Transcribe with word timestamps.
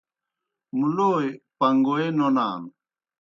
مُلوئے 0.77 1.27
پݩگوئے 1.57 2.07
نونان۔ 2.17 2.61